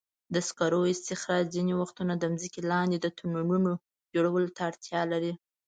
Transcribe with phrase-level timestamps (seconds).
[0.33, 3.71] د سکرو استخراج ځینې وختونه د ځمکې لاندې د تونلونو
[4.13, 5.33] جوړولو ته اړتیا لري.